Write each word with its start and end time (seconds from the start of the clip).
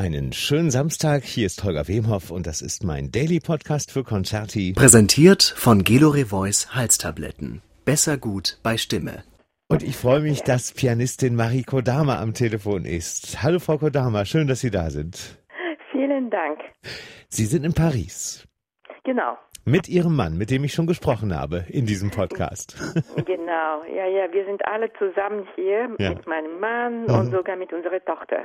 Einen 0.00 0.32
schönen 0.32 0.70
Samstag, 0.70 1.24
hier 1.24 1.44
ist 1.44 1.62
Holger 1.62 1.86
Wemhoff 1.86 2.30
und 2.30 2.46
das 2.46 2.62
ist 2.62 2.84
mein 2.84 3.12
Daily 3.12 3.38
Podcast 3.38 3.92
für 3.92 4.02
Concerti. 4.02 4.72
Präsentiert 4.72 5.42
von 5.42 5.84
Gelore 5.84 6.24
Voice 6.24 6.74
Halstabletten. 6.74 7.60
Besser 7.84 8.16
gut 8.16 8.58
bei 8.62 8.78
Stimme. 8.78 9.24
Und 9.68 9.82
ich 9.82 9.98
freue 9.98 10.20
mich, 10.20 10.40
dass 10.40 10.72
Pianistin 10.72 11.36
Marie 11.36 11.64
Kodama 11.64 12.18
am 12.18 12.32
Telefon 12.32 12.86
ist. 12.86 13.42
Hallo 13.42 13.58
Frau 13.58 13.76
Kodama, 13.76 14.24
schön, 14.24 14.46
dass 14.46 14.60
Sie 14.60 14.70
da 14.70 14.88
sind. 14.88 15.38
Vielen 15.92 16.30
Dank. 16.30 16.60
Sie 17.28 17.44
sind 17.44 17.66
in 17.66 17.74
Paris. 17.74 18.48
Genau. 19.04 19.36
Mit 19.66 19.88
Ihrem 19.88 20.16
Mann, 20.16 20.36
mit 20.38 20.50
dem 20.50 20.64
ich 20.64 20.72
schon 20.72 20.86
gesprochen 20.86 21.36
habe 21.36 21.64
in 21.68 21.86
diesem 21.86 22.10
Podcast. 22.10 22.76
Genau, 23.26 23.82
ja, 23.84 24.06
ja, 24.06 24.32
wir 24.32 24.44
sind 24.46 24.64
alle 24.66 24.90
zusammen 24.98 25.46
hier 25.56 25.88
Ja. 25.98 26.10
mit 26.10 26.26
meinem 26.26 26.60
Mann 26.60 27.02
Mhm. 27.04 27.14
und 27.14 27.30
sogar 27.32 27.56
mit 27.56 27.72
unserer 27.72 28.02
Tochter. 28.04 28.38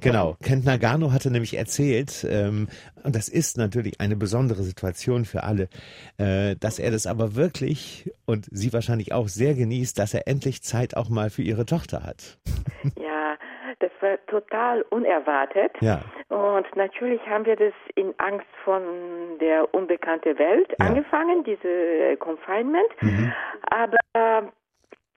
Genau, 0.00 0.36
Kent 0.42 0.64
Nagano 0.64 1.12
hatte 1.12 1.30
nämlich 1.30 1.56
erzählt, 1.56 2.24
ähm, 2.28 2.68
und 3.02 3.14
das 3.16 3.28
ist 3.28 3.58
natürlich 3.58 4.00
eine 4.00 4.16
besondere 4.16 4.62
Situation 4.62 5.24
für 5.24 5.42
alle, 5.42 5.68
äh, 6.18 6.54
dass 6.56 6.78
er 6.78 6.90
das 6.92 7.06
aber 7.06 7.34
wirklich 7.34 8.10
und 8.26 8.46
Sie 8.50 8.72
wahrscheinlich 8.72 9.12
auch 9.12 9.28
sehr 9.28 9.54
genießt, 9.54 9.98
dass 9.98 10.14
er 10.14 10.26
endlich 10.28 10.62
Zeit 10.62 10.96
auch 10.96 11.08
mal 11.08 11.30
für 11.30 11.42
Ihre 11.42 11.66
Tochter 11.66 12.02
hat. 12.04 12.38
Ja, 13.00 13.13
total 14.26 14.82
unerwartet. 14.90 15.72
Ja. 15.80 16.00
Und 16.28 16.66
natürlich 16.76 17.20
haben 17.26 17.44
wir 17.46 17.56
das 17.56 17.72
in 17.94 18.14
Angst 18.18 18.46
von 18.64 18.82
der 19.40 19.72
unbekannten 19.74 20.38
Welt 20.38 20.70
Ja. 20.78 20.86
angefangen, 20.86 21.44
diese 21.44 22.16
Confinement. 22.18 22.88
Mhm. 23.02 23.32
Aber 23.70 24.52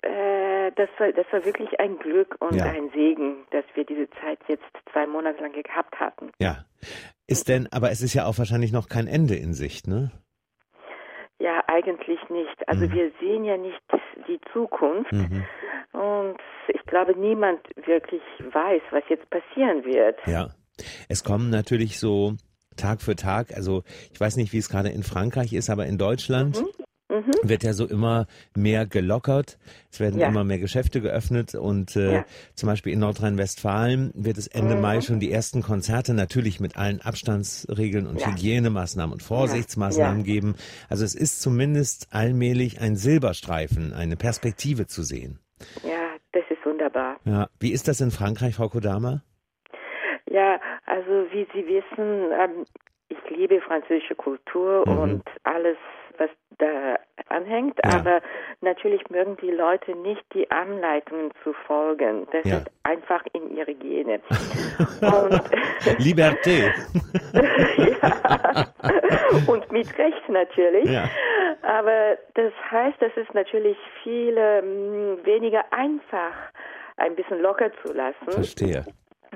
äh, 0.03 0.71
das, 0.75 0.89
war, 0.97 1.11
das 1.11 1.25
war 1.31 1.43
wirklich 1.45 1.79
ein 1.79 1.97
Glück 1.97 2.35
und 2.39 2.55
Ja. 2.55 2.65
ein 2.65 2.89
Segen, 2.93 3.45
dass 3.51 3.65
wir 3.73 3.83
diese 3.85 4.09
Zeit 4.21 4.39
jetzt 4.47 4.63
zwei 4.91 5.07
Monate 5.07 5.41
lang 5.41 5.51
gehabt 5.53 5.99
hatten. 5.99 6.31
Ja. 6.39 6.65
Ist 7.27 7.49
denn, 7.49 7.67
aber 7.71 7.89
es 7.91 8.01
ist 8.01 8.13
ja 8.13 8.25
auch 8.25 8.37
wahrscheinlich 8.37 8.71
noch 8.71 8.87
kein 8.89 9.07
Ende 9.07 9.35
in 9.35 9.53
Sicht, 9.53 9.87
ne? 9.87 10.11
Ja, 11.39 11.61
eigentlich 11.67 12.19
nicht. 12.29 12.67
Also 12.67 12.85
Mhm. 12.85 12.91
wir 12.93 13.11
sehen 13.19 13.43
ja 13.43 13.57
nicht 13.57 13.79
die 14.27 14.39
Zukunft. 14.53 15.11
Mhm. 15.11 15.45
Und 15.97 16.37
ich 16.67 16.81
glaube, 16.85 17.17
niemand 17.17 17.59
wirklich 17.85 18.21
weiß, 18.53 18.81
was 18.91 19.03
jetzt 19.09 19.27
passieren 19.29 19.83
wird. 19.85 20.17
Ja. 20.27 20.49
Es 21.09 21.23
kommen 21.23 21.49
natürlich 21.49 21.99
so 21.99 22.35
Tag 22.75 23.01
für 23.01 23.15
Tag, 23.15 23.55
also 23.55 23.83
ich 24.13 24.19
weiß 24.19 24.35
nicht, 24.37 24.53
wie 24.53 24.59
es 24.59 24.69
gerade 24.69 24.89
in 24.89 25.01
Frankreich 25.01 25.53
ist, 25.53 25.69
aber 25.71 25.87
in 25.87 25.97
Deutschland 25.97 26.61
Mhm. 27.09 27.31
wird 27.41 27.63
ja 27.63 27.73
so 27.73 27.87
immer 27.87 28.27
mehr 28.55 28.85
gelockert. 28.85 29.57
Es 29.91 29.99
werden 29.99 30.19
Ja. 30.19 30.27
immer 30.27 30.43
mehr 30.43 30.59
Geschäfte 30.59 31.01
geöffnet 31.01 31.55
und 31.55 31.95
äh, 31.95 32.13
Ja. 32.15 32.25
zum 32.53 32.67
Beispiel 32.67 32.93
in 32.93 32.99
Nordrhein-Westfalen 32.99 34.11
wird 34.13 34.37
es 34.37 34.45
Ende 34.45 34.75
Mhm. 34.75 34.81
Mai 34.81 35.01
schon 35.01 35.19
die 35.19 35.31
ersten 35.31 35.63
Konzerte 35.63 36.13
natürlich 36.13 36.59
mit 36.59 36.77
allen 36.77 37.01
Abstandsregeln 37.01 38.05
und 38.05 38.21
Ja. 38.21 38.27
Hygienemaßnahmen 38.29 39.13
und 39.13 39.23
Vorsichtsmaßnahmen 39.23 40.23
geben. 40.23 40.55
Also 40.89 41.03
es 41.05 41.15
ist 41.15 41.41
zumindest 41.41 42.07
allmählich 42.11 42.81
ein 42.81 42.95
Silberstreifen, 42.97 43.93
eine 43.93 44.15
Perspektive 44.17 44.85
zu 44.85 45.01
sehen. 45.01 45.39
Ja, 45.83 46.15
das 46.33 46.43
ist 46.49 46.65
wunderbar. 46.65 47.17
Ja. 47.25 47.47
Wie 47.59 47.71
ist 47.73 47.87
das 47.87 48.01
in 48.01 48.11
Frankreich, 48.11 48.55
Frau 48.55 48.69
Kodama? 48.69 49.21
Ja, 50.29 50.59
also 50.85 51.25
wie 51.31 51.47
Sie 51.53 51.65
wissen, 51.67 52.31
ähm, 52.31 52.65
ich 53.09 53.17
liebe 53.29 53.61
französische 53.61 54.15
Kultur 54.15 54.83
Mhm. 54.87 54.97
und 54.99 55.23
alles, 55.43 55.77
was 56.17 56.29
da 56.57 56.97
anhängt. 57.29 57.79
Ja. 57.85 57.99
Aber 57.99 58.21
natürlich 58.61 59.01
mögen 59.09 59.37
die 59.41 59.51
Leute 59.51 59.95
nicht 59.95 60.23
die 60.33 60.49
Anleitungen 60.51 61.31
zu 61.43 61.53
folgen. 61.65 62.27
Das 62.31 62.43
Ja. 62.45 62.57
ist 62.57 62.71
einfach 62.83 63.23
in 63.33 63.55
ihre 63.55 63.73
Gene. 63.75 64.19
Liberté. 65.99 66.71
ja. 68.01 68.67
Und 69.47 69.71
mit 69.71 69.87
Recht 69.97 70.29
natürlich. 70.29 70.89
Ja. 70.89 71.05
Aber 71.67 72.17
das 72.35 72.53
heißt, 72.71 73.01
es 73.01 73.11
natürlich 73.33 73.75
viel 74.01 74.37
ähm, 74.37 75.19
weniger 75.25 75.65
einfach, 75.71 76.31
ein 76.95 77.13
bisschen 77.13 77.41
locker 77.41 77.71
zu 77.83 77.91
lassen. 77.91 78.31
Verstehe. 78.31 78.85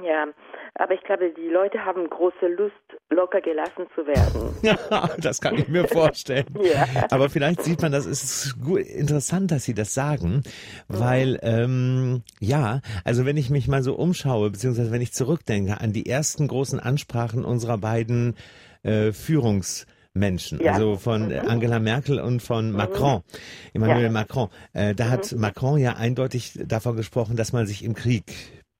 Ja, 0.01 0.27
aber 0.75 0.93
ich 0.93 1.01
glaube, 1.01 1.33
die 1.35 1.49
Leute 1.49 1.83
haben 1.83 2.09
große 2.09 2.47
Lust, 2.47 2.73
locker 3.09 3.41
gelassen 3.41 3.85
zu 3.93 4.07
werden. 4.07 4.55
Ja, 4.61 4.77
das 5.17 5.41
kann 5.41 5.57
ich 5.57 5.67
mir 5.67 5.85
vorstellen. 5.89 6.45
Ja. 6.61 6.85
Aber 7.11 7.29
vielleicht 7.29 7.63
sieht 7.63 7.81
man, 7.81 7.91
das 7.91 8.05
ist 8.05 8.55
gut, 8.63 8.81
interessant, 8.81 9.51
dass 9.51 9.65
Sie 9.65 9.73
das 9.73 9.93
sagen, 9.93 10.43
weil 10.87 11.37
ähm, 11.41 12.23
ja, 12.39 12.79
also 13.03 13.25
wenn 13.25 13.35
ich 13.35 13.49
mich 13.49 13.67
mal 13.67 13.83
so 13.83 13.95
umschaue, 13.95 14.51
beziehungsweise 14.51 14.91
wenn 14.91 15.01
ich 15.01 15.11
zurückdenke 15.11 15.81
an 15.81 15.91
die 15.91 16.05
ersten 16.05 16.47
großen 16.47 16.79
Ansprachen 16.79 17.43
unserer 17.43 17.77
beiden 17.77 18.37
äh, 18.83 19.11
Führungsmenschen, 20.13 20.59
Ja. 20.61 20.73
also 20.73 20.97
von 20.97 21.31
äh, 21.31 21.39
Angela 21.39 21.79
Merkel 21.79 22.19
und 22.19 22.41
von 22.41 22.71
Macron, 22.71 23.21
Emmanuel 23.73 24.03
Ja. 24.03 24.09
Macron. 24.09 24.49
Äh, 24.73 24.93
da 24.95 25.09
hat 25.09 25.31
Macron 25.33 25.79
ja 25.79 25.95
eindeutig 25.95 26.59
davon 26.65 26.95
gesprochen, 26.95 27.35
dass 27.35 27.53
man 27.53 27.65
sich 27.67 27.83
im 27.83 27.93
Krieg 27.93 28.33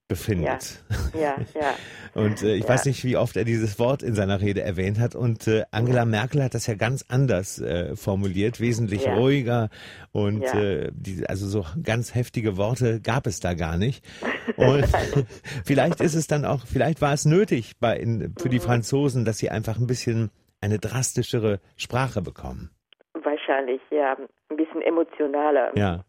befindet. 0.07 0.83
Ja, 1.13 1.37
ja. 1.55 1.73
Und 2.13 2.41
äh, 2.43 2.55
ich 2.55 2.63
Ja. 2.63 2.69
weiß 2.69 2.83
nicht, 2.83 3.05
wie 3.05 3.15
oft 3.15 3.37
er 3.37 3.45
dieses 3.45 3.79
Wort 3.79 4.03
in 4.03 4.13
seiner 4.13 4.41
Rede 4.41 4.61
erwähnt 4.61 4.99
hat. 4.99 5.15
Und 5.15 5.47
äh, 5.47 5.63
Angela 5.71 6.03
Merkel 6.03 6.43
hat 6.43 6.53
das 6.53 6.67
ja 6.67 6.73
ganz 6.73 7.05
anders 7.07 7.59
äh, 7.59 7.95
formuliert, 7.95 8.59
wesentlich 8.59 9.05
Ja. 9.05 9.13
ruhiger. 9.15 9.69
Und 10.11 10.41
Ja. 10.41 10.53
äh, 10.59 10.91
die, 10.93 11.25
also 11.29 11.47
so 11.47 11.65
ganz 11.81 12.13
heftige 12.13 12.57
Worte 12.57 12.99
gab 12.99 13.25
es 13.25 13.39
da 13.39 13.53
gar 13.53 13.77
nicht. 13.77 14.03
Und 14.57 14.85
vielleicht 15.63 16.01
ist 16.01 16.15
es 16.15 16.27
dann 16.27 16.43
auch, 16.43 16.65
vielleicht 16.67 16.99
war 16.99 17.13
es 17.13 17.23
nötig 17.23 17.77
bei 17.79 17.95
in, 17.97 18.33
für 18.37 18.49
die 18.49 18.57
Mhm. 18.59 18.63
Franzosen, 18.63 19.23
dass 19.23 19.37
sie 19.37 19.49
einfach 19.49 19.77
ein 19.79 19.87
bisschen 19.87 20.29
eine 20.61 20.79
drastischere 20.79 21.59
Sprache 21.77 22.21
bekommen. 22.21 22.71
Wahrscheinlich, 23.13 23.81
ja. 23.89 24.15
Ein 24.49 24.57
bisschen 24.57 24.81
emotionaler. 24.81 25.71
Ja. 25.77 26.03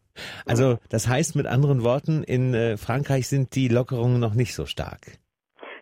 Also 0.45 0.77
das 0.89 1.07
heißt 1.07 1.35
mit 1.35 1.47
anderen 1.47 1.83
Worten, 1.83 2.23
in 2.23 2.53
äh, 2.53 2.77
Frankreich 2.77 3.27
sind 3.27 3.55
die 3.55 3.67
Lockerungen 3.67 4.19
noch 4.19 4.35
nicht 4.35 4.53
so 4.53 4.65
stark. 4.65 5.17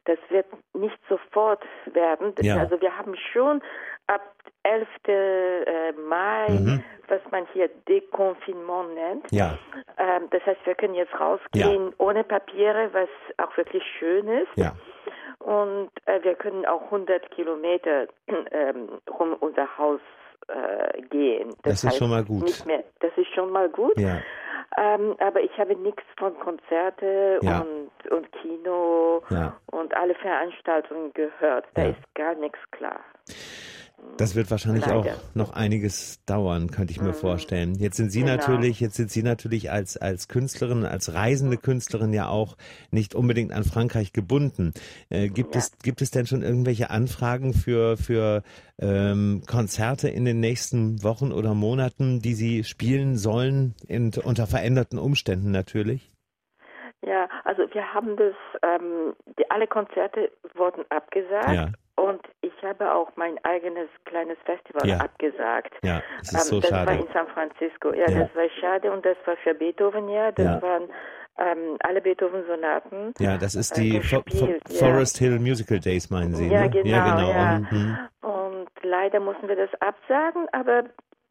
Das 0.06 0.18
wird 0.30 0.46
nicht 0.74 0.98
sofort 1.10 1.62
werden. 1.94 2.34
Ja. 2.42 2.58
Also 2.58 2.80
wir 2.82 2.98
haben 2.98 3.14
schon 3.34 3.62
ab 4.08 4.22
11. 4.64 4.88
äh, 5.08 5.92
Mai, 5.94 6.48
Mhm. 6.50 6.84
was 7.08 7.20
man 7.32 7.46
hier 7.54 7.70
Deconfinement 7.90 8.94
nennt. 8.96 9.32
Ja. 9.32 9.58
Ähm, 9.98 10.28
das 10.32 10.44
heißt, 10.46 10.60
wir 10.66 10.76
können 10.76 10.96
jetzt 10.96 11.14
rausgehen 11.20 11.94
ohne 11.98 12.24
Papiere, 12.24 12.90
was 12.94 13.10
auch 13.38 13.56
wirklich 13.58 13.84
schön 14.00 14.28
ist. 14.28 14.50
Ja. 14.56 14.74
Und 15.44 15.90
äh, 16.06 16.24
wir 16.24 16.36
können 16.36 16.66
auch 16.66 16.84
100 16.84 17.32
Kilometer 17.32 18.08
ähm, 18.52 18.90
rum 19.10 19.36
unser 19.40 19.68
Haus 19.78 20.00
äh, 20.48 21.02
gehen. 21.04 21.54
Das 21.64 21.84
ist 21.84 21.98
schon 21.98 22.10
mal 22.10 22.24
gut. 22.24 22.66
Mehr, 22.66 22.84
das 23.00 23.12
ist 23.18 23.34
schon 23.34 23.52
mal 23.52 23.70
gut. 23.70 23.98
Ja. 23.98 24.20
Ähm, 24.78 25.16
aber 25.20 25.42
ich 25.42 25.52
habe 25.58 25.76
nichts 25.76 26.04
von 26.18 26.38
Konzerte 26.40 27.40
Ja. 27.42 27.60
und, 27.60 28.12
und 28.12 28.32
Kino 28.34 29.22
Ja. 29.30 29.58
und 29.72 29.94
alle 29.96 30.16
Veranstaltungen 30.16 31.12
gehört. 31.14 31.66
Da 31.74 31.90
ist 31.90 32.16
gar 32.16 32.36
nichts 32.36 32.60
klar. 32.72 33.02
Das 34.18 34.36
wird 34.36 34.52
wahrscheinlich 34.52 34.86
Leider. 34.86 35.00
auch 35.00 35.08
noch 35.34 35.54
einiges 35.54 36.24
dauern, 36.26 36.70
könnte 36.70 36.92
ich 36.92 37.02
mir 37.02 37.14
vorstellen. 37.14 37.74
Jetzt 37.76 37.98
sind 37.98 38.12
Sie 38.12 38.20
Genau. 38.22 38.34
natürlich, 38.34 38.80
jetzt 38.80 38.96
sind 38.96 39.10
Sie 39.10 39.24
natürlich 39.24 39.72
als, 39.72 39.98
als 39.98 40.28
Künstlerin, 40.28 40.86
als 40.86 41.16
reisende 41.16 41.58
Künstlerin 41.58 42.14
ja 42.14 42.28
auch 42.28 42.56
nicht 42.92 43.16
unbedingt 43.16 43.52
an 43.52 43.64
Frankreich 43.64 44.14
gebunden. 44.14 44.74
Äh, 45.10 45.30
gibt 45.30 45.56
Ja. 45.56 45.60
es, 45.60 45.72
gibt 45.80 46.04
es 46.04 46.12
denn 46.12 46.28
schon 46.28 46.44
irgendwelche 46.44 46.92
Anfragen 46.92 47.54
für, 47.54 47.98
für 47.98 48.44
ähm, 48.80 49.42
Konzerte 49.50 50.10
in 50.10 50.26
den 50.26 50.40
nächsten 50.40 51.04
Wochen 51.04 51.32
oder 51.32 51.56
Monaten, 51.56 52.20
die 52.20 52.36
Sie 52.36 52.64
spielen 52.64 53.18
sollen, 53.18 53.74
in, 53.88 54.12
unter 54.24 54.46
veränderten 54.46 55.00
Umständen 55.00 55.50
natürlich? 55.50 56.12
Ja, 57.04 57.28
also 57.44 57.64
wir 57.74 57.92
haben 57.94 58.16
das, 58.18 58.36
ähm, 58.62 59.16
die, 59.40 59.50
alle 59.50 59.66
Konzerte 59.66 60.32
wurden 60.54 60.84
abgesagt 60.90 61.50
Ja. 61.56 61.70
Und 62.02 62.22
ich 62.42 62.54
habe 62.64 62.94
auch 62.94 63.10
mein 63.16 63.38
eigenes 63.44 63.88
kleines 64.06 64.38
Festival 64.46 64.88
Ja. 64.88 64.98
abgesagt. 64.98 65.74
Ja, 65.84 66.02
es 66.22 66.34
ist 66.34 66.48
so 66.48 66.56
Ähm, 66.56 66.62
das 66.62 66.70
schade. 66.70 66.88
war 66.88 67.00
in 67.00 67.08
San 67.14 67.28
Francisco. 67.28 67.94
Ja, 67.94 68.10
Ja. 68.10 68.20
das 68.22 68.36
war 68.36 68.50
schade 68.60 68.92
und 68.92 69.06
das 69.06 69.18
war 69.26 69.36
für 69.38 69.54
Beethoven, 69.54 70.10
ja. 70.10 70.32
Das 70.32 70.46
Ja. 70.46 70.62
waren 70.62 70.90
ähm, 71.38 71.78
alle 71.80 72.02
Beethoven-Sonaten. 72.02 73.14
Ja, 73.20 73.38
das 73.38 73.56
ist 73.56 73.72
äh, 73.78 73.82
die 73.82 74.02
Fo 74.02 74.18
Fo 74.18 74.22
gespielt, 74.24 74.64
ja. 74.70 74.86
Forest 74.86 75.18
Hill 75.18 75.40
Musical 75.40 75.80
Days, 75.80 76.10
meinen 76.10 76.34
Sie? 76.36 76.48
Ja, 76.48 76.62
ne? 76.64 76.70
genau, 76.70 76.88
Ja, 76.90 77.16
genau. 77.16 77.30
ja. 77.32 77.60
Mhm. 77.72 77.98
Und 78.22 78.70
leider 78.84 79.20
mussten 79.20 79.48
wir 79.48 79.56
das 79.56 79.70
absagen, 79.82 80.48
aber 80.52 80.84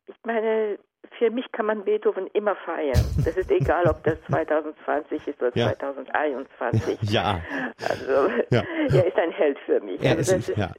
ich 0.07 0.15
meine, 0.25 0.79
für 1.21 1.31
mich 1.31 1.53
kann 1.53 1.67
man 1.67 1.85
Beethoven 1.85 2.27
immer 2.33 2.57
feiern. 2.57 2.99
Das 3.25 3.37
ist 3.37 3.51
egal, 3.51 3.87
ob 3.87 4.03
das 4.05 4.19
2020 4.31 5.29
ist 5.29 5.41
oder 5.41 5.53
Ja. 5.57 5.73
2021. 5.79 6.99
Ja. 7.13 7.41
Also, 7.89 8.29
Ja. 8.51 8.63
er 8.93 9.07
ist 9.07 9.17
ein 9.19 9.31
Held 9.31 9.59
für 9.67 9.81
mich. 9.81 10.03
Er 10.03 10.17
also 10.17 10.35
ist- 10.35 10.49
das 10.49 10.49
ist 10.49 10.57
ja. 10.59 10.73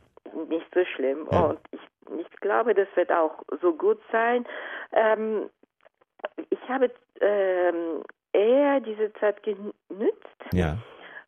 nicht 0.50 0.66
so 0.74 0.84
schlimm. 0.96 1.28
Ja. 1.32 1.40
Und 1.42 1.60
ich, 1.72 1.80
ich 2.20 2.32
glaube, 2.42 2.74
das 2.74 2.88
wird 2.96 3.12
auch 3.12 3.44
so 3.62 3.74
gut 3.74 4.00
sein. 4.12 4.46
Ähm, 4.94 5.50
ich 6.50 6.60
habe 6.68 6.92
ähm, 7.22 8.04
eher 8.34 8.80
diese 8.80 9.14
Zeit 9.14 9.44
genützt, 9.44 10.40
Ja. 10.54 10.78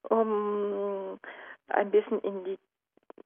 um 0.09 1.19
ein 1.69 1.91
bisschen 1.91 2.19
in 2.21 2.43
die 2.45 2.57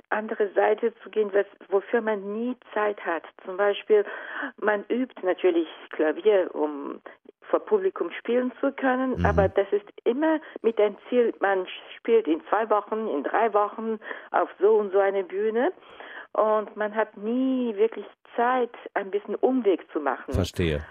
andere 0.09 0.49
Seite 0.53 0.93
zu 1.03 1.09
gehen, 1.09 1.31
was, 1.33 1.45
wofür 1.69 2.01
man 2.01 2.33
nie 2.33 2.55
Zeit 2.73 3.03
hat. 3.05 3.23
Zum 3.45 3.57
Beispiel, 3.57 4.05
man 4.57 4.85
übt 4.89 5.15
natürlich 5.25 5.67
Klavier, 5.89 6.49
um 6.53 7.01
vor 7.49 7.59
Publikum 7.61 8.11
spielen 8.11 8.51
zu 8.59 8.71
können, 8.73 9.17
mhm. 9.17 9.25
aber 9.25 9.47
das 9.47 9.67
ist 9.71 9.85
immer 10.03 10.39
mit 10.61 10.77
dem 10.77 10.97
Ziel, 11.07 11.33
man 11.39 11.65
spielt 11.95 12.27
in 12.27 12.41
zwei 12.49 12.69
Wochen, 12.69 13.07
in 13.07 13.23
drei 13.23 13.53
Wochen 13.53 13.99
auf 14.31 14.49
so 14.59 14.75
und 14.75 14.91
so 14.91 14.99
eine 14.99 15.23
Bühne 15.23 15.71
und 16.33 16.75
man 16.75 16.93
hat 16.95 17.15
nie 17.17 17.75
wirklich 17.75 18.05
Zeit, 18.35 18.71
ein 18.93 19.11
bisschen 19.11 19.35
Umweg 19.35 19.89
zu 19.91 19.99
machen. 19.99 20.33
Verstehe. 20.33 20.85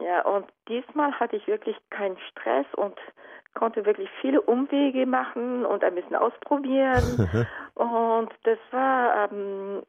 Ja, 0.00 0.22
und 0.22 0.46
diesmal 0.68 1.12
hatte 1.12 1.36
ich 1.36 1.46
wirklich 1.46 1.76
keinen 1.90 2.16
Stress 2.30 2.66
und 2.76 2.98
konnte 3.54 3.84
wirklich 3.84 4.08
viele 4.20 4.40
Umwege 4.40 5.06
machen 5.06 5.64
und 5.64 5.84
ein 5.84 5.94
bisschen 5.94 6.16
ausprobieren. 6.16 7.46
und 7.74 8.30
das 8.44 8.58
war, 8.70 9.30
ähm, 9.30 9.82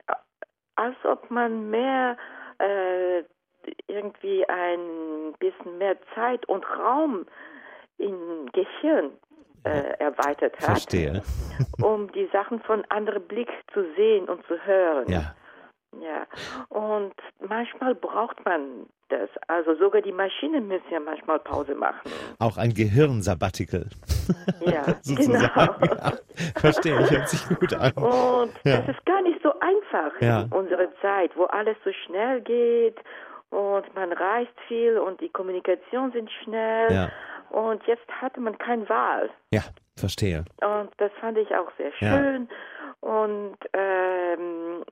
als 0.75 0.95
ob 1.03 1.29
man 1.29 1.69
mehr 1.69 2.17
äh, 2.59 3.23
irgendwie 3.87 4.47
ein 4.47 5.33
bisschen 5.39 5.77
mehr 5.77 5.95
Zeit 6.15 6.45
und 6.47 6.65
Raum 6.77 7.25
im 7.97 8.47
Gehirn 8.51 9.11
äh, 9.63 9.97
erweitert 9.99 10.55
hat. 10.55 10.65
Verstehe. 10.65 11.21
um 11.81 12.11
die 12.11 12.27
Sachen 12.33 12.59
von 12.61 12.83
anderem 12.89 13.23
Blick 13.23 13.49
zu 13.73 13.85
sehen 13.95 14.27
und 14.27 14.45
zu 14.47 14.57
hören. 14.65 15.09
Ja. 15.09 15.35
Ja, 16.01 16.25
und 16.69 17.13
manchmal 17.39 17.93
braucht 17.93 18.43
man 18.45 18.87
das. 19.13 19.29
Also 19.47 19.75
sogar 19.75 20.01
die 20.01 20.11
Maschinen 20.11 20.67
müssen 20.67 20.91
ja 20.91 20.99
manchmal 20.99 21.39
Pause 21.39 21.75
machen. 21.75 22.11
Auch 22.39 22.57
ein 22.57 22.73
Gehirnsabbatical. 22.73 23.85
Ja, 24.65 24.83
genau. 25.05 25.39
Ja, 25.39 26.13
verstehe 26.55 26.99
ich, 27.01 27.11
hört 27.11 27.29
sich 27.29 27.47
gut 27.59 27.73
an. 27.73 27.91
Und 27.93 28.53
ja. 28.63 28.81
das 28.81 28.95
ist 28.95 29.05
gar 29.05 29.21
nicht 29.21 29.39
so 29.43 29.53
einfach 29.59 30.19
ja. 30.21 30.41
in 30.43 30.51
unserer 30.51 30.89
Zeit, 31.01 31.31
wo 31.35 31.43
alles 31.45 31.77
so 31.83 31.91
schnell 32.05 32.41
geht 32.41 32.97
und 33.49 33.95
man 33.95 34.11
reist 34.11 34.53
viel 34.67 34.97
und 34.97 35.21
die 35.21 35.29
Kommunikation 35.29 36.11
sind 36.11 36.29
schnell. 36.43 36.91
Ja. 36.91 37.11
Und 37.51 37.85
jetzt 37.85 38.07
hatte 38.09 38.39
man 38.39 38.57
keine 38.57 38.89
Wahl. 38.89 39.29
Ja, 39.51 39.61
verstehe. 39.95 40.43
Und 40.61 40.89
das 40.97 41.11
fand 41.21 41.37
ich 41.37 41.53
auch 41.53 41.71
sehr 41.77 41.91
schön. 41.93 42.49
Und 43.01 43.57
ähm, 43.73 44.83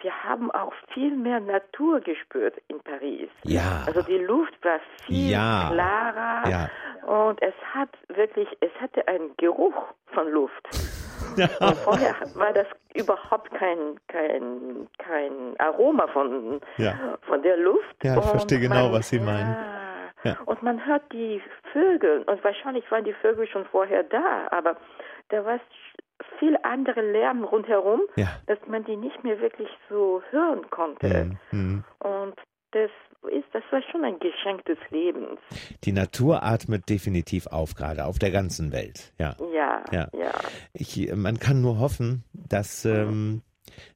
wir 0.00 0.24
haben 0.24 0.50
auch 0.50 0.72
viel 0.92 1.14
mehr 1.14 1.40
Natur 1.40 2.00
gespürt 2.00 2.54
in 2.68 2.80
Paris. 2.80 3.28
Ja. 3.44 3.84
Also 3.86 4.02
die 4.02 4.18
Luft 4.18 4.52
war 4.64 4.80
viel 5.06 5.30
ja. 5.30 5.70
klarer 5.72 6.48
ja. 6.48 6.70
und 7.06 7.40
es 7.40 7.54
hat 7.72 7.90
wirklich, 8.08 8.48
es 8.60 8.70
hatte 8.80 9.06
einen 9.06 9.36
Geruch 9.36 9.94
von 10.12 10.28
Luft. 10.30 10.68
Ja. 11.36 11.48
Und 11.60 11.76
vorher 11.76 12.14
war 12.34 12.52
das 12.52 12.66
überhaupt 12.94 13.52
kein, 13.52 14.00
kein, 14.08 14.88
kein 14.98 15.54
Aroma 15.58 16.06
von, 16.08 16.60
ja. 16.78 16.94
von 17.22 17.42
der 17.42 17.58
Luft. 17.58 17.96
Ja, 18.02 18.12
ich 18.12 18.22
und 18.22 18.30
verstehe 18.30 18.60
genau, 18.60 18.84
man, 18.84 18.92
was 18.92 19.08
Sie 19.10 19.18
meinen. 19.18 19.54
Ja. 20.24 20.38
Und 20.46 20.62
man 20.62 20.84
hört 20.86 21.02
die 21.12 21.42
Vögel, 21.72 22.22
und 22.22 22.42
wahrscheinlich 22.42 22.90
waren 22.90 23.04
die 23.04 23.12
Vögel 23.12 23.46
schon 23.46 23.66
vorher 23.66 24.02
da, 24.04 24.48
aber 24.50 24.76
da 25.28 25.44
war 25.44 25.60
viel 26.38 26.56
andere 26.62 27.00
Lärm 27.00 27.44
rundherum, 27.44 28.00
ja. 28.16 28.28
dass 28.46 28.58
man 28.66 28.84
die 28.84 28.96
nicht 28.96 29.22
mehr 29.24 29.40
wirklich 29.40 29.68
so 29.88 30.22
hören 30.30 30.68
konnte. 30.70 31.36
Mhm. 31.50 31.84
Und 31.98 32.34
das 32.72 32.90
ist, 33.32 33.46
das 33.52 33.62
war 33.70 33.82
schon 33.90 34.04
ein 34.04 34.18
Geschenk 34.18 34.64
des 34.66 34.78
Lebens. 34.90 35.40
Die 35.84 35.92
Natur 35.92 36.42
atmet 36.42 36.88
definitiv 36.88 37.46
auf, 37.46 37.74
gerade 37.74 38.04
auf 38.04 38.18
der 38.18 38.30
ganzen 38.30 38.72
Welt. 38.72 39.12
Ja. 39.18 39.36
Ja. 39.52 39.84
ja. 39.92 40.08
ja. 40.12 40.32
Ich, 40.72 41.12
man 41.14 41.38
kann 41.38 41.60
nur 41.60 41.78
hoffen, 41.78 42.24
dass, 42.32 42.84
ähm, 42.84 43.42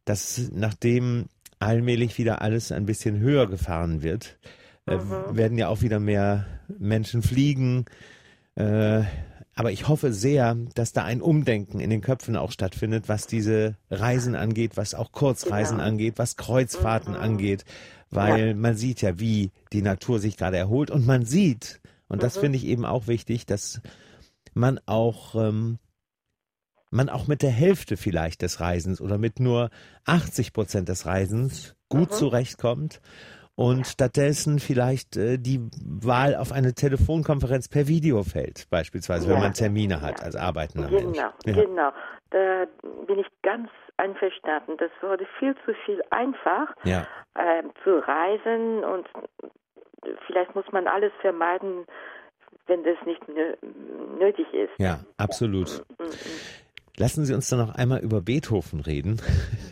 dass 0.04 0.50
nachdem 0.52 1.26
allmählich 1.58 2.18
wieder 2.18 2.42
alles 2.42 2.72
ein 2.72 2.86
bisschen 2.86 3.20
höher 3.20 3.46
gefahren 3.46 4.02
wird, 4.02 4.38
äh, 4.86 4.96
mhm. 4.96 5.36
werden 5.36 5.58
ja 5.58 5.68
auch 5.68 5.82
wieder 5.82 6.00
mehr 6.00 6.46
Menschen 6.78 7.22
fliegen. 7.22 7.84
Äh, 8.56 9.02
aber 9.60 9.72
ich 9.72 9.88
hoffe 9.88 10.14
sehr, 10.14 10.56
dass 10.74 10.94
da 10.94 11.04
ein 11.04 11.20
Umdenken 11.20 11.80
in 11.80 11.90
den 11.90 12.00
Köpfen 12.00 12.34
auch 12.34 12.50
stattfindet, 12.50 13.10
was 13.10 13.26
diese 13.26 13.76
Reisen 13.90 14.34
angeht, 14.34 14.78
was 14.78 14.94
auch 14.94 15.12
Kurzreisen 15.12 15.76
genau. 15.76 15.88
angeht, 15.88 16.14
was 16.16 16.38
Kreuzfahrten 16.38 17.12
mhm. 17.12 17.20
angeht, 17.20 17.66
weil 18.08 18.48
ja. 18.48 18.54
man 18.54 18.74
sieht 18.74 19.02
ja, 19.02 19.20
wie 19.20 19.50
die 19.74 19.82
Natur 19.82 20.18
sich 20.18 20.38
gerade 20.38 20.56
erholt 20.56 20.90
und 20.90 21.06
man 21.06 21.26
sieht, 21.26 21.82
und 22.08 22.22
das 22.22 22.36
mhm. 22.36 22.40
finde 22.40 22.56
ich 22.56 22.64
eben 22.64 22.86
auch 22.86 23.06
wichtig, 23.06 23.44
dass 23.44 23.82
man 24.54 24.80
auch 24.86 25.34
ähm, 25.34 25.78
man 26.90 27.10
auch 27.10 27.26
mit 27.26 27.42
der 27.42 27.50
Hälfte 27.50 27.98
vielleicht 27.98 28.40
des 28.40 28.60
Reisens 28.60 28.98
oder 29.02 29.18
mit 29.18 29.40
nur 29.40 29.68
80 30.06 30.54
Prozent 30.54 30.88
des 30.88 31.04
Reisens 31.04 31.74
gut 31.90 32.12
mhm. 32.12 32.14
zurechtkommt 32.14 33.02
und 33.60 33.86
stattdessen 33.86 34.58
vielleicht 34.58 35.18
äh, 35.18 35.36
die 35.36 35.60
Wahl 35.84 36.34
auf 36.34 36.50
eine 36.50 36.72
Telefonkonferenz 36.72 37.68
per 37.68 37.88
Video 37.88 38.22
fällt, 38.22 38.66
beispielsweise, 38.70 39.28
ja. 39.28 39.34
wenn 39.34 39.42
man 39.42 39.52
Termine 39.52 40.00
hat 40.00 40.22
als 40.22 40.34
arbeitender 40.34 40.88
genau, 40.88 41.02
Mensch. 41.02 41.18
Ja. 41.18 41.34
Genau, 41.44 41.90
da 42.30 42.64
bin 43.06 43.18
ich 43.18 43.26
ganz 43.42 43.68
einverstanden. 43.98 44.78
Das 44.78 44.90
wurde 45.02 45.26
viel 45.38 45.54
zu 45.66 45.74
viel 45.84 46.00
einfach 46.08 46.74
ja. 46.84 47.06
äh, 47.34 47.62
zu 47.84 47.98
reisen 47.98 48.82
und 48.82 49.06
vielleicht 50.26 50.54
muss 50.54 50.64
man 50.72 50.86
alles 50.86 51.12
vermeiden, 51.20 51.84
wenn 52.66 52.82
das 52.82 52.96
nicht 53.04 53.20
nötig 54.18 54.46
ist. 54.54 54.72
Ja, 54.78 55.00
absolut. 55.18 55.84
Mhm. 55.98 56.06
Lassen 57.00 57.24
Sie 57.24 57.32
uns 57.32 57.48
dann 57.48 57.60
noch 57.60 57.74
einmal 57.74 58.00
über 58.00 58.20
Beethoven 58.20 58.80
reden. 58.80 59.22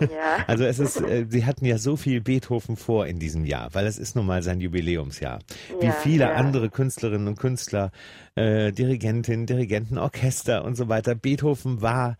Ja. 0.00 0.08
Also 0.46 0.64
es 0.64 0.78
ist, 0.78 1.00
äh, 1.00 1.26
Sie 1.28 1.44
hatten 1.44 1.66
ja 1.66 1.76
so 1.76 1.96
viel 1.96 2.22
Beethoven 2.22 2.76
vor 2.76 3.06
in 3.06 3.18
diesem 3.18 3.44
Jahr, 3.44 3.68
weil 3.74 3.86
es 3.86 3.98
ist 3.98 4.16
nun 4.16 4.24
mal 4.24 4.42
sein 4.42 4.60
Jubiläumsjahr. 4.60 5.40
Wie 5.80 5.86
ja, 5.86 5.92
viele 5.92 6.24
ja. 6.24 6.34
andere 6.34 6.70
Künstlerinnen 6.70 7.28
und 7.28 7.38
Künstler, 7.38 7.90
äh, 8.34 8.72
Dirigentinnen, 8.72 9.44
Dirigenten, 9.44 9.98
Orchester 9.98 10.64
und 10.64 10.76
so 10.76 10.88
weiter. 10.88 11.14
Beethoven 11.14 11.82
war 11.82 12.16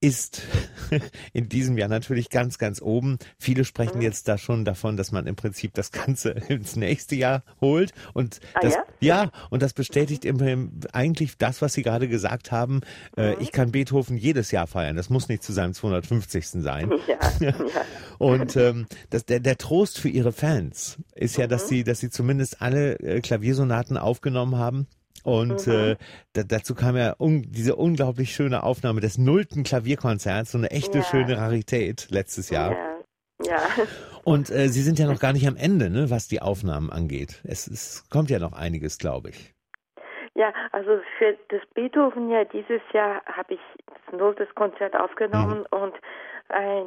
ist 0.00 0.42
in 1.32 1.48
diesem 1.48 1.76
Jahr 1.76 1.88
natürlich 1.88 2.30
ganz, 2.30 2.58
ganz 2.58 2.80
oben. 2.80 3.18
Viele 3.38 3.64
sprechen 3.64 3.98
mhm. 3.98 4.02
jetzt 4.02 4.28
da 4.28 4.38
schon 4.38 4.64
davon, 4.64 4.96
dass 4.96 5.12
man 5.12 5.26
im 5.26 5.36
Prinzip 5.36 5.74
das 5.74 5.92
Ganze 5.92 6.30
ins 6.48 6.76
nächste 6.76 7.16
Jahr 7.16 7.42
holt. 7.60 7.92
Und 8.14 8.40
ah, 8.54 8.60
das, 8.62 8.74
ja? 8.74 8.84
ja? 9.24 9.30
und 9.50 9.62
das 9.62 9.74
bestätigt 9.74 10.24
im, 10.24 10.70
eigentlich 10.92 11.36
das, 11.36 11.60
was 11.60 11.74
Sie 11.74 11.82
gerade 11.82 12.08
gesagt 12.08 12.50
haben. 12.50 12.80
Äh, 13.16 13.34
mhm. 13.34 13.36
ich 13.40 13.52
kann 13.52 13.72
Beethoven 13.72 14.16
jedes 14.16 14.50
Jahr 14.50 14.66
feiern. 14.66 14.96
Das 14.96 15.10
muss 15.10 15.28
nicht 15.28 15.42
zu 15.42 15.52
seinem 15.52 15.74
250. 15.74 16.46
sein. 16.48 16.90
Ja, 17.10 17.18
ja. 17.40 17.54
Und 18.18 18.56
ähm, 18.56 18.86
das, 19.08 19.24
der, 19.24 19.40
der 19.40 19.58
Trost 19.58 19.98
für 19.98 20.08
Ihre 20.08 20.32
Fans 20.32 20.98
ist 21.14 21.36
ja, 21.36 21.46
dass 21.46 21.64
mhm. 21.64 21.68
sie, 21.68 21.84
dass 21.84 21.98
sie 21.98 22.10
zumindest 22.10 22.62
alle 22.62 22.98
äh, 23.00 23.20
Klaviersonaten 23.20 23.96
aufgenommen 23.96 24.56
haben 24.56 24.86
und 25.24 25.66
mhm. 25.66 25.72
äh, 25.72 25.96
da, 26.32 26.42
dazu 26.42 26.74
kam 26.74 26.96
ja 26.96 27.14
un, 27.18 27.42
diese 27.48 27.76
unglaublich 27.76 28.34
schöne 28.34 28.62
Aufnahme 28.62 29.00
des 29.00 29.18
nullten 29.18 29.62
Klavierkonzerts, 29.62 30.52
so 30.52 30.58
eine 30.58 30.70
echte 30.70 30.98
ja. 30.98 31.04
schöne 31.04 31.36
Rarität 31.38 32.08
letztes 32.10 32.50
Jahr. 32.50 32.72
Ja. 33.42 33.52
ja. 33.52 33.60
Und 34.24 34.50
äh, 34.50 34.68
Sie 34.68 34.82
sind 34.82 34.98
ja 34.98 35.06
noch 35.06 35.18
gar 35.18 35.32
nicht 35.32 35.46
am 35.48 35.56
Ende, 35.56 35.90
ne, 35.90 36.10
was 36.10 36.28
die 36.28 36.42
Aufnahmen 36.42 36.90
angeht. 36.90 37.40
Es, 37.44 37.66
es 37.66 38.08
kommt 38.10 38.30
ja 38.30 38.38
noch 38.38 38.52
einiges, 38.52 38.98
glaube 38.98 39.30
ich. 39.30 39.54
Ja, 40.34 40.52
also 40.72 41.00
für 41.18 41.36
das 41.48 41.60
Beethoven 41.74 42.30
ja 42.30 42.44
dieses 42.44 42.80
Jahr 42.92 43.22
habe 43.26 43.54
ich 43.54 43.60
das 43.86 44.18
nulltes 44.18 44.48
Konzert 44.54 44.94
aufgenommen 44.94 45.66
mhm. 45.70 45.78
und 45.82 45.94
ein 46.48 46.86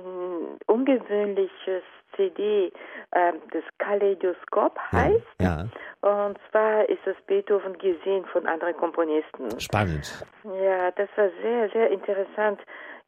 ungewöhnliches 0.68 1.84
CD, 2.16 2.72
äh, 3.12 3.34
das 3.52 3.64
Kaleidoskop 3.80 4.78
heißt. 4.92 5.26
Ja, 5.40 5.64
ja. 5.64 5.66
Und 6.04 6.38
zwar 6.52 6.90
ist 6.90 7.00
das 7.06 7.16
Beethoven 7.28 7.78
gesehen 7.78 8.26
von 8.26 8.46
anderen 8.46 8.76
Komponisten. 8.76 9.58
Spannend. 9.58 10.26
Ja, 10.44 10.92
das 10.92 11.08
war 11.16 11.30
sehr, 11.42 11.70
sehr 11.70 11.92
interessant, 11.92 12.60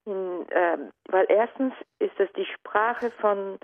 in, 0.05 0.47
äh, 0.49 0.77
weil 1.09 1.25
erstens 1.27 1.73
ist 1.99 2.17
das 2.17 2.29
die 2.37 2.45
Sprache 2.45 3.11
von 3.19 3.59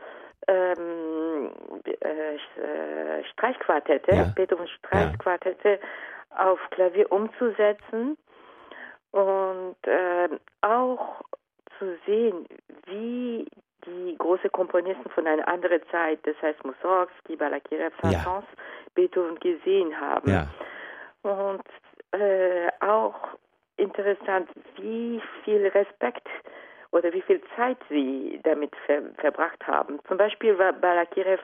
ähm, 0.50 1.50
äh, 1.86 3.24
Streichquartette, 3.32 4.14
ja. 4.14 4.24
Beethoven 4.36 4.68
Streichquartette 4.68 5.80
ja. 5.80 6.52
auf 6.52 6.60
Klavier 6.72 7.10
umzusetzen 7.10 8.18
und 9.12 9.78
äh, 9.88 10.28
auch 10.60 11.22
zu 11.80 11.98
sehen, 12.06 12.48
wie 12.86 13.41
Komponisten 14.62 15.10
von 15.10 15.26
einer 15.26 15.48
anderen 15.48 15.82
Zeit, 15.90 16.20
das 16.24 16.36
heißt 16.40 16.64
Mussorgsky, 16.64 17.36
Balakirev, 17.36 17.96
Saint-Saëns, 18.04 18.44
ja. 18.44 18.62
Beethoven 18.94 19.40
gesehen 19.40 20.00
haben. 20.00 20.30
Ja. 20.30 20.48
Und 21.24 21.66
äh, 22.12 22.70
auch 22.80 23.16
interessant, 23.78 24.50
wie 24.78 25.20
viel 25.44 25.66
Respekt 25.68 26.28
oder 26.92 27.12
wie 27.12 27.24
viel 27.24 27.42
Zeit 27.56 27.78
sie 27.90 28.40
damit 28.44 28.72
ver 28.86 29.02
verbracht 29.18 29.66
haben. 29.66 30.00
Zum 30.08 30.18
Beispiel 30.18 30.60
war 30.60 30.74
Balakirev 30.74 31.42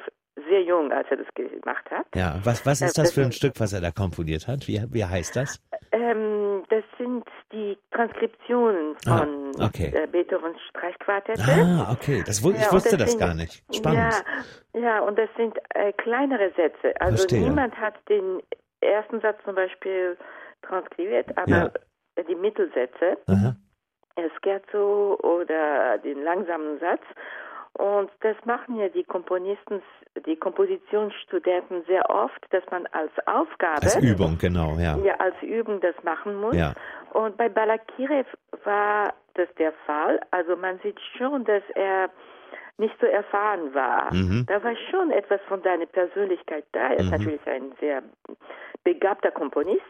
sehr 0.48 0.62
jung, 0.62 0.92
als 0.92 1.08
er 1.10 1.18
das 1.18 1.28
gemacht 1.34 1.90
hat. 1.90 2.06
Ja, 2.14 2.40
was, 2.44 2.68
was 2.68 2.82
ist 2.82 3.00
das 3.00 3.14
für 3.14 3.22
ein 3.22 3.32
Stück, 3.32 3.54
was 3.60 3.74
er 3.74 3.82
da 3.82 3.90
komponiert 3.90 4.48
hat? 4.48 4.68
Wie, 4.68 4.80
wie 4.92 5.06
heißt 5.06 5.36
das? 5.36 5.60
Ähm, 5.92 6.47
das 6.70 6.84
sind 6.98 7.24
die 7.52 7.78
Transkriptionen 7.92 8.96
Ah, 9.08 9.18
von 9.20 9.52
okay. 9.62 9.92
äh, 9.96 10.08
Beethovens 10.08 10.58
Streichquartette. 10.70 11.42
Ah, 11.42 11.92
okay. 11.92 12.24
Das, 12.26 12.40
ich 12.40 12.46
Ja, 12.46 12.72
wusste 12.72 12.98
das 12.98 13.12
sind- 13.12 13.20
gar 13.20 13.34
nicht. 13.34 13.64
Spannend. 13.76 14.24
Ja, 14.74 14.80
ja, 14.82 15.00
und 15.02 15.18
das 15.18 15.30
sind 15.38 15.58
äh, 15.76 15.94
kleinere 15.94 16.52
Sätze. 16.56 17.00
Also 17.00 17.18
Verstehe. 17.18 17.42
niemand 17.42 17.76
hat 17.76 17.96
den 18.10 18.42
ersten 18.82 19.22
Satz 19.22 19.38
zum 19.46 19.56
Beispiel 19.56 20.18
transkribiert, 20.62 21.36
aber 21.38 21.50
Ja. 22.18 22.24
die 22.24 22.36
Mittelsätze, 22.36 23.18
Aha. 23.28 23.56
Scherzo 24.44 25.18
oder 25.22 25.98
den 26.00 26.24
langsamen 26.24 26.80
Satz. 26.80 27.02
Und 27.78 28.10
das 28.22 28.36
machen 28.46 28.80
ja 28.80 28.90
die 28.90 29.04
Komponisten, 29.04 29.84
die 30.26 30.36
Kompositionsstudenten 30.36 31.84
sehr 31.86 32.10
oft, 32.10 32.44
dass 32.50 32.64
man 32.72 32.88
als 32.88 33.12
Aufgabe 33.28 33.84
Als 33.84 33.96
Übung, 34.02 34.38
genau, 34.40 34.78
ja. 34.80 34.98
ja 34.98 35.14
als 35.20 35.36
Übung 35.44 35.80
das 35.82 35.94
machen 36.04 36.36
muss. 36.42 36.56
Ja. 36.56 36.74
Und 37.14 37.38
bei 37.38 37.50
Balakirev 37.50 38.28
war 38.64 39.14
das 39.36 39.48
der 39.60 39.74
Fall. 39.86 40.20
Also 40.32 40.56
man 40.56 40.80
sieht 40.80 41.00
schon, 41.18 41.46
dass 41.46 41.62
er 41.76 42.10
nicht 42.80 42.96
so 43.00 43.06
erfahren 43.06 43.74
war. 43.76 44.12
Mhm. 44.12 44.46
Da 44.48 44.64
war 44.64 44.76
schon 44.90 45.12
etwas 45.12 45.40
von 45.48 45.62
seiner 45.62 45.86
Persönlichkeit 45.86 46.66
da. 46.72 46.90
Er 46.90 46.98
ist 46.98 47.06
Mhm. 47.06 47.12
natürlich 47.12 47.48
ein 47.48 47.72
sehr 47.80 48.02
begabter 48.84 49.32
Komponist. 49.32 49.84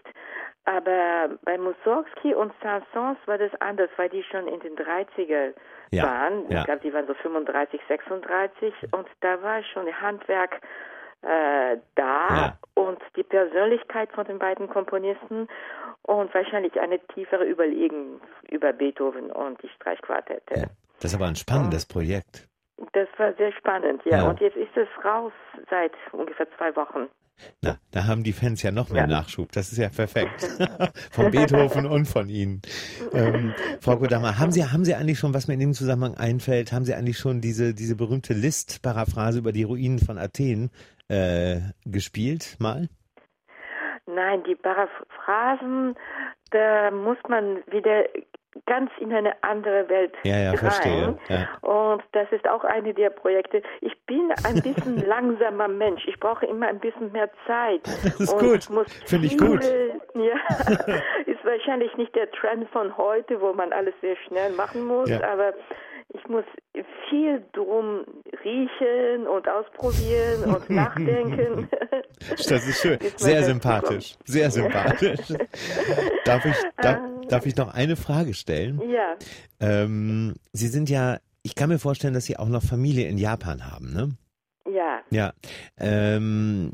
Aber 0.67 1.29
bei 1.45 1.57
Mussorgsky 1.57 2.33
und 2.35 2.51
Saint-Saëns 2.61 3.15
war 3.25 3.37
das 3.37 3.51
anders, 3.61 3.89
weil 3.95 4.09
die 4.09 4.21
schon 4.23 4.47
in 4.49 4.59
den 4.59 4.75
30er 4.75 5.53
Ja, 5.91 6.03
waren. 6.03 6.49
ja. 6.49 6.59
Ich 6.59 6.65
glaube, 6.65 6.81
die 6.81 6.93
waren 6.93 7.07
so 7.07 7.13
35, 7.13 7.79
36 7.87 8.73
und 8.91 9.07
da 9.21 9.41
war 9.41 9.63
schon 9.63 9.85
Handwerk 10.01 10.59
äh, 11.21 11.77
da 11.95 12.27
Ja. 12.29 12.57
und 12.75 12.99
die 13.15 13.23
Persönlichkeit 13.23 14.11
von 14.11 14.25
den 14.25 14.39
beiden 14.39 14.67
Komponisten 14.69 15.47
und 16.01 16.33
wahrscheinlich 16.33 16.77
eine 16.79 16.99
tiefere 17.07 17.45
Überlegung 17.47 18.19
über 18.51 18.73
Beethoven 18.73 19.31
und 19.31 19.61
die 19.63 19.69
Streichquartette. 19.69 20.53
Ja. 20.53 20.65
Das 21.01 21.11
ist 21.11 21.15
aber 21.15 21.27
ein 21.27 21.35
spannendes 21.37 21.85
Projekt. 21.87 22.45
Das 22.91 23.07
war 23.17 23.31
sehr 23.35 23.53
spannend. 23.53 24.01
Ja. 24.03 24.27
Und 24.29 24.41
jetzt 24.41 24.57
ist 24.57 24.75
es 24.75 24.87
raus 25.05 25.31
seit 25.69 25.93
ungefähr 26.11 26.47
zwei 26.57 26.75
Wochen. 26.75 27.07
Na, 27.61 27.77
da 27.91 28.05
haben 28.05 28.23
die 28.23 28.33
Fans 28.33 28.61
ja 28.63 28.71
noch 28.71 28.89
mehr 28.89 29.03
Ja. 29.03 29.07
Nachschub. 29.07 29.51
Das 29.51 29.71
ist 29.71 29.77
ja 29.77 29.89
perfekt. 29.89 30.43
von 31.11 31.31
Beethoven 31.31 31.85
und 31.85 32.05
von 32.05 32.29
Ihnen. 32.29 32.61
Ähm, 33.13 33.53
Frau 33.79 33.97
Kodama, 33.97 34.37
haben 34.37 34.51
Sie, 34.51 34.63
haben 34.65 34.85
Sie 34.85 34.95
eigentlich 34.95 35.19
schon, 35.19 35.33
was 35.33 35.47
mir 35.47 35.53
in 35.55 35.59
dem 35.59 35.73
Zusammenhang 35.73 36.15
einfällt, 36.15 36.71
haben 36.71 36.85
Sie 36.85 36.93
eigentlich 36.93 37.17
schon 37.17 37.41
diese, 37.41 37.73
diese 37.73 37.95
berühmte 37.95 38.33
List-Paraphrase 38.33 39.39
über 39.39 39.51
die 39.51 39.63
Ruinen 39.63 39.99
von 39.99 40.17
Athen 40.17 40.71
äh, 41.09 41.59
gespielt 41.85 42.55
mal? 42.59 42.89
Nein, 44.07 44.43
die 44.47 44.55
Paraphrasen, 44.55 45.95
da 46.51 46.91
muss 46.91 47.17
man 47.27 47.57
wieder 47.67 48.05
ganz 48.65 48.89
in 48.99 49.13
eine 49.13 49.33
andere 49.43 49.87
Welt 49.87 50.13
Ja, 50.23 50.37
ja, 50.39 50.49
rein. 50.49 50.57
verstehe. 50.57 51.17
Ja. 51.29 51.47
Und 51.61 52.03
das 52.13 52.31
ist 52.31 52.47
auch 52.49 52.63
eine 52.63 52.91
der 52.93 53.11
Projekte. 53.11 53.61
Ich 53.81 53.93
bin 54.07 54.31
ein 54.45 54.61
bisschen 54.63 54.97
langsamer 55.07 55.67
Mensch. 55.67 56.05
Ich 56.07 56.19
brauche 56.19 56.45
immer 56.47 56.67
ein 56.67 56.79
bisschen 56.79 57.11
mehr 57.11 57.29
Zeit. 57.45 57.81
Das 58.03 58.19
ist 58.19 58.33
und 58.33 58.39
gut. 58.67 58.89
Finde 59.05 59.27
ich 59.27 59.37
gut. 59.37 59.63
Ja, 60.15 60.35
ist 61.27 61.45
wahrscheinlich 61.45 61.95
nicht 61.97 62.15
der 62.15 62.31
Trend 62.31 62.67
von 62.71 62.97
heute, 62.97 63.39
wo 63.41 63.53
man 63.53 63.71
alles 63.73 63.93
sehr 64.01 64.15
schnell 64.27 64.51
machen 64.53 64.85
muss, 64.85 65.09
Ja. 65.09 65.21
aber 65.31 65.53
ich 66.27 66.29
muss 66.29 66.43
viel 67.09 67.43
drum 67.53 68.03
riechen 68.43 69.27
und 69.27 69.47
ausprobieren 69.47 70.43
und 70.55 70.69
nachdenken. 70.69 71.69
Das 72.19 72.67
ist 72.67 72.81
schön. 72.81 72.99
Sehr 73.15 73.43
sympathisch. 73.43 74.15
Sehr 74.25 74.51
sympathisch. 74.59 75.33
Darf 76.25 76.45
ich, 76.45 76.55
darf, 76.81 76.99
darf 77.29 77.45
ich 77.45 77.55
noch 77.55 77.73
eine 77.73 77.95
Frage 77.95 78.33
stellen? 78.33 78.81
Ja, 78.89 79.15
Ähm, 79.59 80.35
Sie 80.51 80.67
sind 80.67 80.89
ja, 80.89 81.17
ich 81.43 81.55
kann 81.55 81.69
mir 81.69 81.79
vorstellen, 81.79 82.13
dass 82.13 82.25
Sie 82.25 82.37
auch 82.37 82.49
noch 82.49 82.63
Familie 82.63 83.07
in 83.07 83.17
Japan 83.17 83.71
haben, 83.71 83.93
ne? 83.93 84.17
ja. 84.69 84.99
Ja. 85.09 85.33
Ähm, 85.79 86.73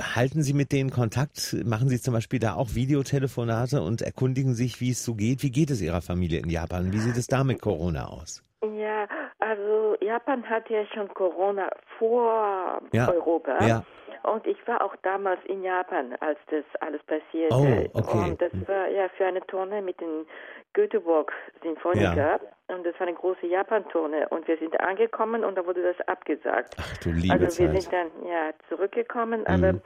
halten 0.00 0.42
Sie 0.42 0.54
mit 0.54 0.72
denen 0.72 0.90
Kontakt? 0.90 1.56
Machen 1.64 1.88
Sie 1.88 2.00
zum 2.00 2.14
Beispiel 2.14 2.38
da 2.38 2.54
auch 2.54 2.74
Videotelefonate 2.74 3.82
und 3.82 4.02
erkundigen 4.02 4.54
sich, 4.54 4.80
wie 4.80 4.90
es 4.90 5.04
so 5.04 5.14
geht? 5.14 5.42
Wie 5.42 5.50
geht 5.50 5.70
es 5.70 5.80
Ihrer 5.82 6.02
Familie 6.02 6.40
in 6.40 6.48
Japan? 6.50 6.92
Wie 6.92 6.98
sieht 6.98 7.16
es 7.16 7.26
da 7.26 7.44
mit 7.44 7.60
Corona 7.60 8.06
aus? 8.08 8.42
Ja, 8.62 9.06
also 9.38 9.96
Japan 10.00 10.42
hat 10.44 10.68
ja 10.70 10.84
schon 10.94 11.08
Corona 11.08 11.70
vor 11.98 12.80
Ja, 12.92 13.08
Europa. 13.10 13.66
ja. 13.66 13.84
Und 14.26 14.46
ich 14.46 14.58
war 14.66 14.82
auch 14.82 14.94
damals 15.02 15.40
in 15.46 15.62
Japan, 15.62 16.14
als 16.20 16.38
das 16.50 16.64
alles 16.80 17.02
passierte. 17.04 17.54
Oh, 17.94 17.98
okay. 18.00 18.30
Und 18.30 18.42
das 18.42 18.52
war 18.66 18.88
ja 18.88 19.08
für 19.16 19.26
eine 19.26 19.40
Tournee 19.46 19.80
mit 19.80 20.00
den 20.00 20.26
Göteborg 20.74 21.32
Sinfoniker. 21.62 22.40
Und 22.68 22.84
das 22.84 22.94
war 22.98 23.06
eine 23.06 23.16
große 23.16 23.46
Japan-Tournee. 23.46 24.26
Und 24.30 24.46
wir 24.48 24.56
sind 24.58 24.78
angekommen 24.80 25.44
und 25.44 25.56
da 25.56 25.64
wurde 25.64 25.82
das 25.82 26.08
abgesagt. 26.08 26.74
Ach 26.78 26.96
du 26.98 27.10
liebe 27.10 27.32
also 27.32 27.58
wir 27.58 27.72
Zeit. 27.72 27.82
sind 27.82 27.92
dann 27.92 28.10
ja 28.28 28.50
zurückgekommen, 28.68 29.46
aber 29.46 29.74
Mhm. 29.74 29.80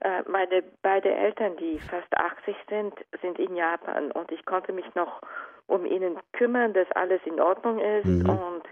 äh, 0.00 0.22
meine 0.28 0.62
beiden 0.82 1.12
Eltern, 1.12 1.56
die 1.56 1.78
fast 1.78 2.12
80 2.16 2.56
sind, 2.68 2.92
sind 3.22 3.38
in 3.38 3.54
Japan 3.56 4.10
und 4.12 4.30
ich 4.32 4.44
konnte 4.44 4.72
mich 4.72 4.92
noch 4.94 5.20
um 5.66 5.86
ihnen 5.86 6.18
kümmern, 6.32 6.72
dass 6.74 6.90
alles 6.92 7.20
in 7.24 7.40
Ordnung 7.40 7.78
ist 7.78 8.04
Mhm. 8.06 8.28
und 8.28 8.62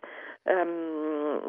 ähm, 0.44 1.01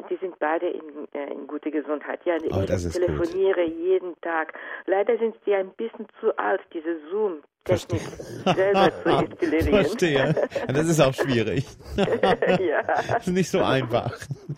die 0.10 0.16
sind 0.18 0.38
beide 0.40 0.68
in, 0.68 0.82
äh, 1.13 1.32
in 1.32 1.48
gute 1.48 1.72
Gesundheit. 1.72 2.20
Ja, 2.25 2.36
Oh, 2.52 2.62
ich 2.62 2.90
telefoniere 2.92 3.63
jeden 3.63 4.20
Tag. 4.22 4.54
Leider 4.86 5.18
sind 5.18 5.36
sie 5.46 5.54
ein 5.54 5.70
bisschen 5.72 6.08
zu 6.20 6.36
alt, 6.38 6.62
diese 6.74 6.98
Zoom-Technik 7.12 8.02
selber 8.56 8.90
zu 9.04 9.10
installieren. 9.10 9.74
Verstehe. 9.86 10.36
Das 10.68 10.88
ist 10.88 11.00
auch 11.00 11.13
schwierig. 11.13 11.66
ja, 11.98 12.82
Das 12.84 13.28
ist 13.28 13.34
nicht 13.34 13.50
so 13.50 13.62
einfach. 13.63 14.18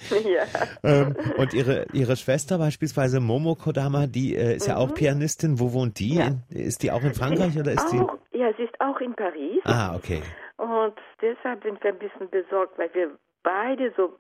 ja. 0.10 0.44
Ähm, 0.84 1.16
und 1.38 1.54
ihre, 1.54 1.86
ihre 1.94 2.16
Schwester 2.16 2.58
beispielsweise, 2.58 3.20
Momo 3.20 3.56
Kodama, 3.56 4.08
die 4.08 4.36
äh, 4.36 4.56
ist 4.56 4.68
ja 4.68 4.78
auch 4.78 4.94
Pianistin. 4.94 5.60
Wo 5.60 5.74
wohnt 5.74 6.00
die? 6.00 6.14
Mhm. 6.14 6.42
Ja. 6.50 6.60
Ist 6.62 6.84
die 6.84 6.92
auch 6.92 7.04
in 7.04 7.14
Frankreich 7.14 7.58
oder 7.58 7.72
ist 7.74 7.92
die? 7.92 8.00
Auch, 8.00 8.18
ja, 8.34 8.52
sie 8.58 8.64
ist 8.64 8.80
auch 8.80 9.00
in 9.00 9.14
Paris. 9.16 9.62
Ah, 9.66 9.96
okay. 9.96 10.22
Und 10.58 10.94
deshalb 11.22 11.64
sind 11.64 11.84
wir 11.84 11.92
ein 11.92 12.00
bisschen 12.00 12.30
besorgt, 12.30 12.78
weil 12.78 12.90
wir 12.94 13.12
beide 13.44 13.92
so, 13.98 14.18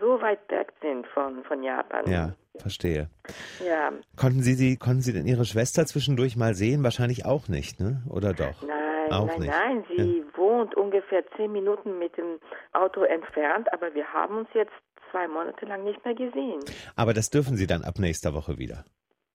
so 0.00 0.20
weit 0.20 0.40
weg 0.50 0.72
sind 0.82 1.06
von, 1.08 1.42
von 1.44 1.62
Japan. 1.62 2.10
Ja, 2.10 2.34
verstehe. 2.58 3.08
Ja, 3.66 3.92
Konnten 4.16 4.42
Sie 4.42 4.54
sie, 4.54 4.76
konnten 4.76 5.02
Sie 5.02 5.12
denn 5.12 5.26
Ihre 5.26 5.44
Schwester 5.44 5.86
zwischendurch 5.86 6.36
mal 6.36 6.54
sehen? 6.54 6.82
Wahrscheinlich 6.82 7.24
auch 7.24 7.48
nicht, 7.48 7.80
ne? 7.80 8.02
Oder 8.08 8.32
doch? 8.34 8.62
nein, 8.62 9.12
Auch 9.12 9.26
nein, 9.26 9.40
nicht. 9.40 9.50
nein. 9.50 9.84
Sie 9.96 10.24
wohnt 10.36 10.74
ungefähr 10.76 11.24
zehn 11.36 11.52
Minuten 11.52 11.98
mit 11.98 12.16
dem 12.16 12.38
Auto 12.72 13.02
entfernt, 13.02 13.72
aber 13.72 13.94
wir 13.94 14.06
haben 14.12 14.38
uns 14.38 14.48
jetzt 14.54 14.72
zwei 15.10 15.26
Monate 15.28 15.66
lang 15.66 15.84
nicht 15.84 16.04
mehr 16.04 16.14
gesehen. 16.14 16.60
Aber 16.96 17.12
das 17.14 17.30
dürfen 17.30 17.56
Sie 17.56 17.66
dann 17.66 17.82
ab 17.82 17.98
nächster 17.98 18.34
Woche 18.34 18.58
wieder. 18.58 18.84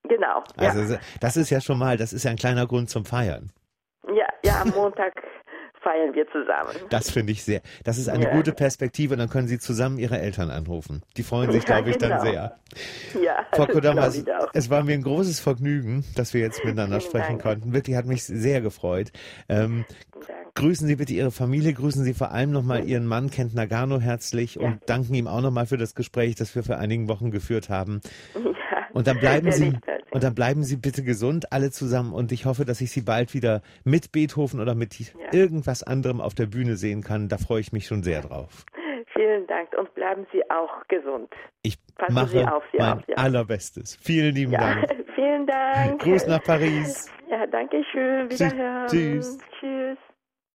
Genau. 0.08 0.44
Also 0.58 0.94
ja. 0.94 1.00
das 1.20 1.36
ist 1.36 1.50
ja 1.50 1.60
schon 1.62 1.80
mal, 1.80 1.98
das 1.98 2.14
ist 2.14 2.24
ja 2.24 2.32
ein 2.32 2.38
kleiner 2.38 2.68
Grund 2.68 2.90
zum 2.90 3.06
Feiern. 3.06 3.52
ja, 4.14 4.28
ja, 4.44 4.62
am 4.62 4.70
Montag 4.70 5.14
feiern 5.86 6.13
wir 6.15 6.25
zusammen. 6.32 6.75
Das 6.89 7.12
finde 7.12 7.32
ich 7.32 7.44
sehr. 7.44 7.62
Das 7.84 7.98
ist 8.00 8.10
eine 8.10 8.25
Ja. 8.25 8.32
gute 8.36 8.51
Perspektive. 8.54 9.15
Dann 9.15 9.30
können 9.30 9.48
Sie 9.48 9.60
zusammen 9.60 10.00
Ihre 10.00 10.20
Eltern 10.20 10.50
anrufen. 10.50 11.04
Die 11.15 11.24
freuen 11.24 11.51
sich, 11.51 11.62
Ja, 11.63 11.75
glaube 11.75 11.92
ich, 11.92 11.98
dann 11.98 12.10
genau. 12.10 12.24
sehr. 12.24 12.60
Ja, 13.24 13.46
Frau 13.54 13.68
Kodama, 13.68 14.08
es, 14.08 14.25
es 14.54 14.70
war 14.70 14.84
mir 14.84 14.94
ein 14.96 15.04
großes 15.04 15.39
Vergnügen, 15.39 16.04
dass 16.15 16.34
wir 16.34 16.42
jetzt 16.42 16.63
miteinander 16.65 17.00
Vielen 17.00 17.10
sprechen 17.12 17.38
Dank. 17.38 17.42
konnten. 17.44 17.74
Wirklich 17.74 17.96
hat 17.96 18.06
mich 18.06 18.24
sehr 18.24 18.62
gefreut. 18.62 19.12
Ähm, 19.48 19.86
grüßen 20.56 20.88
Sie 20.88 20.96
bitte 20.96 21.13
Ihre 21.13 21.32
Familie, 21.32 21.74
grüßen 21.74 22.04
Sie 22.04 22.13
vor 22.13 22.32
allem 22.32 22.51
nochmal 22.51 22.84
Ihren 22.86 23.06
Mann 23.06 23.30
Kent 23.30 23.54
Nagano 23.54 24.00
herzlich 24.00 24.60
und 24.60 24.80
danken 24.88 25.13
ihm 25.13 25.27
auch 25.27 25.42
nochmal 25.42 25.68
für 25.68 25.77
das 25.77 25.94
Gespräch, 25.96 26.36
das 26.36 26.56
wir 26.56 26.63
vor 26.63 26.77
einigen 26.77 27.08
Wochen 27.08 27.32
geführt 27.32 27.70
haben. 27.70 28.01
Ja, 28.72 28.88
Und 28.94 29.08
dann 29.08 29.20
bleiben 29.20 29.51
Sie 29.51 29.65
herzlich. 29.65 29.84
Und 30.15 30.24
dann 30.24 30.34
bleiben 30.34 30.63
Sie 30.63 30.77
bitte 30.77 31.03
gesund 31.03 31.51
alle 31.51 31.72
zusammen 31.72 32.13
und 32.13 32.31
ich 32.31 32.45
hoffe, 32.45 32.63
dass 32.63 32.79
ich 32.79 32.89
Sie 32.89 33.01
bald 33.01 33.34
wieder 33.34 33.62
mit 33.84 34.13
Beethoven 34.13 34.62
oder 34.62 34.74
mit 34.74 34.95
irgendwas 35.34 35.84
anderem 35.84 36.22
auf 36.22 36.34
der 36.34 36.45
Bühne 36.45 36.77
sehen 36.77 37.03
kann. 37.03 37.27
Da 37.27 37.38
freue 37.38 37.60
ich 37.60 37.74
mich 37.74 37.86
schon 37.86 38.01
sehr 38.01 38.22
drauf. 38.22 38.63
Vielen 39.13 39.45
Dank 39.48 39.74
und 39.77 39.93
bleiben 39.93 40.25
Sie 40.31 40.41
auch 40.50 40.88
gesund. 40.88 41.29
Ich 41.63 41.77
Passen 41.98 42.13
mache 42.13 42.29
Sie 42.29 42.45
auf 42.45 42.63
Sie 42.72 42.77
mein 42.77 43.00
auf, 43.00 43.03
ja. 43.10 43.15
allerbestes. 43.17 43.98
Vielen 44.01 44.34
lieben 44.34 44.53
Ja, 44.53 44.60
Dank. 44.75 45.05
vielen 45.15 45.48
Dank. 45.48 46.01
Gruß 46.01 46.27
nach 46.27 46.43
Paris. 46.43 47.12
Ja, 47.29 47.45
danke 47.48 47.84
schön. 47.91 48.31
Wiederhören. 48.31 48.88
Tschüss. 48.88 49.38
Tschüss. 49.60 49.98